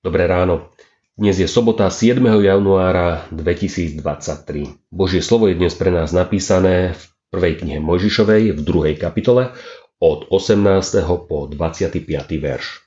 Dnes 0.00 1.36
je 1.36 1.44
sobota 1.44 1.92
7. 1.92 2.24
januára 2.24 3.28
2023. 3.36 4.00
Božie 4.88 5.20
slovo 5.20 5.52
je 5.52 5.60
dnes 5.60 5.76
pre 5.76 5.92
nás 5.92 6.16
napísané 6.16 6.96
v 6.96 7.02
prvej 7.28 7.60
knihe 7.60 7.84
Mojžišovej 7.84 8.56
v 8.56 8.60
druhej 8.64 8.96
kapitole 8.96 9.52
od 10.00 10.24
18. 10.32 11.04
po 11.04 11.52
25. 11.52 12.00
verš. 12.40 12.80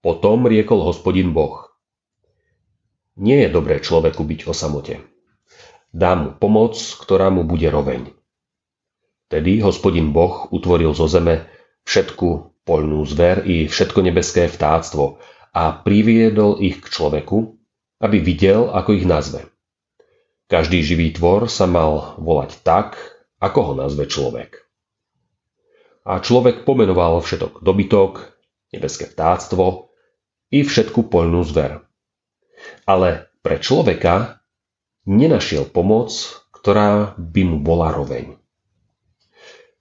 Potom 0.00 0.48
riekol 0.48 0.88
hospodin 0.88 1.36
Boh. 1.36 1.68
Nie 3.20 3.44
je 3.44 3.52
dobré 3.52 3.84
človeku 3.84 4.24
byť 4.24 4.48
o 4.48 4.56
samote. 4.56 5.04
Dám 5.92 6.18
mu 6.24 6.30
pomoc, 6.32 6.80
ktorá 6.96 7.28
mu 7.28 7.44
bude 7.44 7.68
roveň. 7.68 8.08
Tedy 9.28 9.60
hospodin 9.60 10.16
Boh 10.16 10.48
utvoril 10.48 10.96
zo 10.96 11.12
zeme 11.12 11.44
všetku 11.84 12.49
poľnú 12.64 13.04
zver 13.08 13.44
i 13.48 13.66
všetko 13.66 14.00
nebeské 14.04 14.46
vtáctvo, 14.46 15.20
a 15.50 15.74
priviedol 15.82 16.62
ich 16.62 16.78
k 16.78 16.86
človeku, 16.86 17.58
aby 18.00 18.16
videl, 18.22 18.70
ako 18.70 18.90
ich 18.94 19.06
nazve. 19.06 19.50
Každý 20.46 20.82
živý 20.82 21.14
tvor 21.14 21.46
sa 21.46 21.66
mal 21.66 22.18
volať 22.18 22.62
tak, 22.62 22.98
ako 23.38 23.58
ho 23.70 23.72
nazve 23.78 24.06
človek. 24.06 24.66
A 26.06 26.18
človek 26.18 26.66
pomenoval 26.66 27.22
všetok 27.22 27.62
dobytok, 27.62 28.34
nebeské 28.74 29.06
vtáctvo 29.10 29.94
i 30.50 30.64
všetku 30.66 31.06
poľnú 31.06 31.44
zver. 31.46 31.86
Ale 32.86 33.30
pre 33.44 33.62
človeka 33.62 34.42
nenašiel 35.06 35.70
pomoc, 35.70 36.10
ktorá 36.50 37.14
by 37.14 37.42
mu 37.46 37.58
bola 37.62 37.94
roveň. 37.94 38.39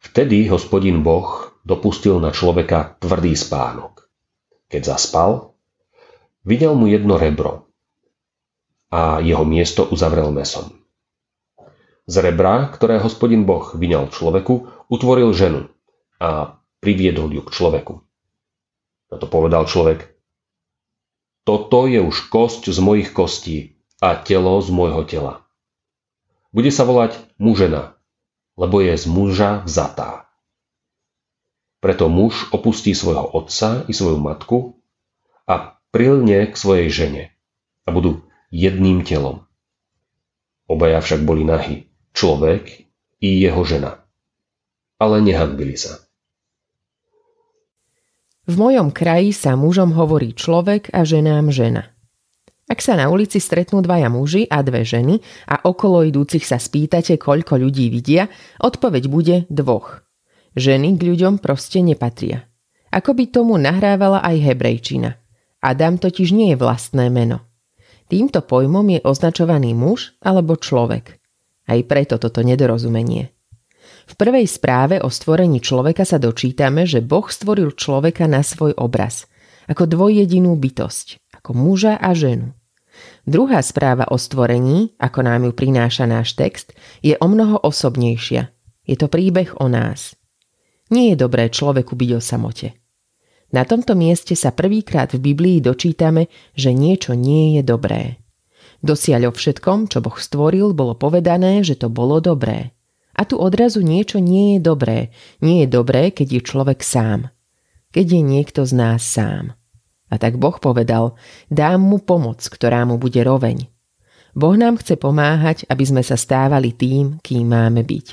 Vtedy 0.09 0.49
hospodin 0.49 1.05
Boh 1.05 1.53
dopustil 1.61 2.17
na 2.17 2.33
človeka 2.33 2.97
tvrdý 2.97 3.37
spánok. 3.37 4.09
Keď 4.69 4.81
zaspal, 4.85 5.49
Videl 6.49 6.71
mu 6.73 6.87
jedno 6.87 7.19
rebro 7.19 7.67
a 8.89 9.19
jeho 9.19 9.43
miesto 9.43 9.83
uzavrel 9.85 10.31
mesom. 10.31 10.71
Z 12.09 12.25
rebra, 12.25 12.71
ktoré 12.73 12.97
hospodin 12.97 13.45
Boh 13.45 13.75
vyňal 13.75 14.09
človeku, 14.09 14.87
utvoril 14.89 15.29
ženu 15.35 15.69
a 16.17 16.57
priviedol 16.81 17.29
ju 17.29 17.43
k 17.43 17.53
človeku. 17.53 18.01
Na 19.13 19.15
to 19.19 19.27
povedal 19.27 19.67
človek, 19.67 20.09
toto 21.43 21.85
je 21.85 22.01
už 22.01 22.31
kosť 22.31 22.71
z 22.71 22.79
mojich 22.81 23.09
kostí 23.11 23.77
a 23.99 24.15
telo 24.17 24.57
z 24.63 24.73
môjho 24.73 25.03
tela. 25.05 25.45
Bude 26.49 26.73
sa 26.73 26.87
volať 26.87 27.19
mužena, 27.37 27.98
lebo 28.59 28.83
je 28.83 28.91
z 28.99 29.05
muža 29.07 29.63
vzatá. 29.63 30.27
Preto 31.79 32.11
muž 32.11 32.51
opustí 32.51 32.91
svojho 32.91 33.23
otca 33.23 33.87
i 33.87 33.95
svoju 33.95 34.19
matku 34.19 34.75
a 35.47 35.79
prilne 35.95 36.51
k 36.51 36.53
svojej 36.59 36.91
žene 36.91 37.23
a 37.87 37.95
budú 37.95 38.19
jedným 38.51 39.07
telom. 39.07 39.47
Obaja 40.67 40.99
však 40.99 41.23
boli 41.23 41.47
nahy, 41.47 41.87
človek 42.11 42.91
i 43.23 43.29
jeho 43.39 43.63
žena. 43.63 44.03
Ale 44.99 45.23
nehanbili 45.23 45.79
sa. 45.79 46.03
V 48.43 48.59
mojom 48.59 48.91
kraji 48.91 49.31
sa 49.31 49.55
mužom 49.55 49.95
hovorí 49.95 50.35
človek 50.35 50.91
a 50.91 51.07
ženám 51.07 51.53
žena. 51.53 51.95
Ak 52.69 52.85
sa 52.85 52.93
na 52.93 53.09
ulici 53.09 53.41
stretnú 53.41 53.81
dvaja 53.81 54.13
muži 54.13 54.45
a 54.45 54.61
dve 54.61 54.85
ženy 54.85 55.17
a 55.49 55.65
okolo 55.65 56.05
idúcich 56.05 56.45
sa 56.45 56.61
spýtate, 56.61 57.17
koľko 57.17 57.57
ľudí 57.57 57.89
vidia, 57.89 58.29
odpoveď 58.61 59.03
bude 59.09 59.35
dvoch. 59.49 60.05
Ženy 60.53 60.95
k 60.95 61.01
ľuďom 61.01 61.41
proste 61.41 61.81
nepatria. 61.81 62.45
Ako 62.93 63.17
by 63.17 63.25
tomu 63.33 63.57
nahrávala 63.57 64.21
aj 64.21 64.37
hebrejčina– 64.37 65.17
Adam 65.59 65.99
totiž 65.99 66.31
nie 66.31 66.55
je 66.55 66.57
vlastné 66.57 67.11
meno. 67.11 67.43
Týmto 68.07 68.41
pojmom 68.41 68.87
je 68.95 68.99
označovaný 69.03 69.75
muž 69.75 70.15
alebo 70.23 70.55
človek. 70.55 71.19
Aj 71.69 71.79
preto 71.85 72.17
toto 72.17 72.41
nedorozumenie. 72.41 73.29
V 74.09 74.13
prvej 74.17 74.49
správe 74.49 74.97
o 75.03 75.11
stvorení 75.11 75.61
človeka 75.61 76.01
sa 76.01 76.17
dočítame, 76.17 76.89
že 76.89 77.05
Boh 77.05 77.29
stvoril 77.29 77.77
človeka 77.77 78.25
na 78.25 78.41
svoj 78.41 78.73
obraz, 78.79 79.29
ako 79.69 79.85
dvojjedinú 79.85 80.57
bytosť, 80.57 81.37
ako 81.37 81.51
muža 81.53 81.93
a 82.01 82.09
ženu. 82.17 82.57
Druhá 83.29 83.61
správa 83.61 84.09
o 84.09 84.17
stvorení, 84.17 84.97
ako 84.97 85.21
nám 85.21 85.45
ju 85.45 85.53
prináša 85.53 86.09
náš 86.09 86.33
text, 86.33 86.73
je 87.05 87.13
o 87.13 87.29
mnoho 87.29 87.61
osobnejšia. 87.61 88.49
Je 88.89 88.97
to 88.97 89.05
príbeh 89.05 89.53
o 89.61 89.69
nás. 89.69 90.17
Nie 90.89 91.13
je 91.13 91.21
dobré 91.21 91.53
človeku 91.53 91.93
byť 91.93 92.09
o 92.17 92.21
samote. 92.25 92.73
Na 93.53 93.69
tomto 93.69 93.93
mieste 93.93 94.33
sa 94.33 94.49
prvýkrát 94.49 95.13
v 95.13 95.21
Biblii 95.21 95.61
dočítame, 95.61 96.25
že 96.57 96.73
niečo 96.73 97.13
nie 97.13 97.53
je 97.53 97.61
dobré. 97.61 98.17
Dosiaľ 98.81 99.29
o 99.29 99.31
všetkom, 99.37 99.93
čo 99.93 100.01
Boh 100.01 100.17
stvoril, 100.17 100.73
bolo 100.73 100.97
povedané, 100.97 101.61
že 101.61 101.77
to 101.77 101.85
bolo 101.85 102.17
dobré. 102.17 102.73
A 103.13 103.29
tu 103.29 103.37
odrazu 103.37 103.85
niečo 103.85 104.17
nie 104.17 104.57
je 104.57 104.59
dobré. 104.65 105.13
Nie 105.45 105.69
je 105.69 105.69
dobré, 105.69 106.09
keď 106.09 106.39
je 106.39 106.41
človek 106.41 106.81
sám. 106.81 107.29
Keď 107.93 108.05
je 108.09 108.21
niekto 108.25 108.65
z 108.65 108.73
nás 108.73 109.05
sám. 109.05 109.58
A 110.09 110.17
tak 110.17 110.41
Boh 110.41 110.57
povedal, 110.57 111.13
dám 111.53 111.85
mu 111.85 112.01
pomoc, 112.01 112.41
ktorá 112.41 112.85
mu 112.85 112.97
bude 112.97 113.21
roveň. 113.21 113.69
Boh 114.33 114.57
nám 114.57 114.77
chce 114.81 114.97
pomáhať, 114.97 115.65
aby 115.69 115.83
sme 115.85 116.01
sa 116.05 116.17
stávali 116.17 116.73
tým, 116.73 117.21
kým 117.21 117.49
máme 117.49 117.81
byť. 117.85 118.07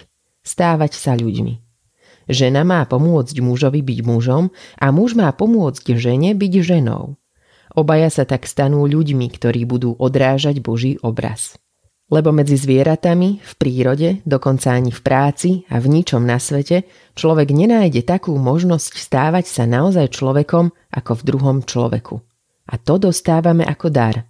Stávať 0.45 0.93
sa 0.97 1.17
ľuďmi. 1.17 1.67
Žena 2.27 2.67
má 2.67 2.83
pomôcť 2.85 3.39
mužovi 3.39 3.81
byť 3.87 3.99
mužom 4.03 4.51
a 4.83 4.87
muž 4.91 5.15
má 5.15 5.31
pomôcť 5.31 5.95
žene 5.95 6.35
byť 6.35 6.53
ženou. 6.63 7.15
Obaja 7.77 8.11
sa 8.11 8.25
tak 8.25 8.49
stanú 8.49 8.89
ľuďmi, 8.89 9.27
ktorí 9.31 9.69
budú 9.69 9.95
odrážať 9.95 10.65
Boží 10.65 10.99
obraz. 11.05 11.61
Lebo 12.07 12.31
medzi 12.31 12.55
zvieratami, 12.55 13.43
v 13.43 13.53
prírode, 13.59 14.23
dokonca 14.23 14.71
ani 14.71 14.95
v 14.95 15.01
práci 15.03 15.51
a 15.67 15.83
v 15.83 15.91
ničom 15.91 16.23
na 16.23 16.39
svete, 16.39 16.87
človek 17.19 17.51
nenájde 17.51 18.07
takú 18.07 18.39
možnosť 18.39 18.95
stávať 18.95 19.51
sa 19.51 19.67
naozaj 19.67 20.15
človekom 20.15 20.71
ako 20.95 21.13
v 21.19 21.23
druhom 21.27 21.59
človeku. 21.67 22.23
A 22.71 22.79
to 22.79 23.03
dostávame 23.03 23.67
ako 23.67 23.91
dar. 23.91 24.23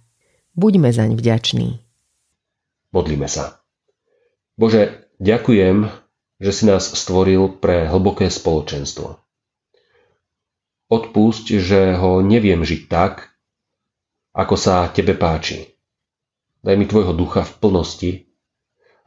Buďme 0.57 0.89
zaň 0.89 1.13
vďační. 1.13 1.77
Modlíme 2.89 3.29
sa. 3.29 3.61
Bože, 4.57 5.05
ďakujem, 5.21 5.85
že 6.41 6.51
si 6.53 6.65
nás 6.65 6.81
stvoril 6.97 7.61
pre 7.61 7.85
hlboké 7.85 8.33
spoločenstvo. 8.33 9.21
Odpusť, 10.89 11.61
že 11.61 11.93
ho 11.93 12.25
neviem 12.25 12.65
žiť 12.65 12.89
tak, 12.89 13.37
ako 14.33 14.57
sa 14.57 14.89
tebe 14.89 15.13
páči. 15.13 15.76
Daj 16.67 16.75
mi 16.75 16.83
tvojho 16.83 17.15
ducha 17.15 17.47
v 17.47 17.53
plnosti, 17.63 18.11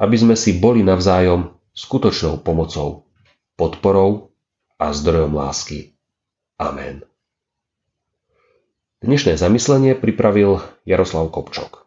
aby 0.00 0.16
sme 0.16 0.32
si 0.32 0.56
boli 0.56 0.80
navzájom 0.80 1.52
skutočnou 1.76 2.40
pomocou, 2.40 3.04
podporou 3.60 4.32
a 4.80 4.96
zdrojom 4.96 5.36
lásky. 5.36 5.92
Amen. 6.56 7.04
Dnešné 9.04 9.36
zamyslenie 9.36 9.92
pripravil 9.92 10.64
Jaroslav 10.88 11.28
Kopčok. 11.28 11.84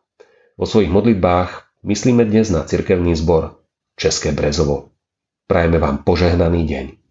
Vo 0.62 0.69
svojich 0.69 0.94
modlitbách 0.94 1.81
myslíme 1.81 2.21
dnes 2.21 2.53
na 2.53 2.62
cirkevný 2.69 3.18
zbor 3.18 3.57
České 3.97 4.30
Brezovo. 4.30 4.94
Prajeme 5.50 5.81
vám 5.81 6.06
požehnaný 6.06 6.69
deň. 6.69 7.02